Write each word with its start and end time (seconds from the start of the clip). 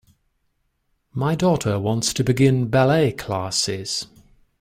My 1.13 1.35
daughter 1.35 1.77
wants 1.79 2.11
to 2.15 2.23
begin 2.23 2.69
ballet 2.69 3.11
classes. 3.11 4.07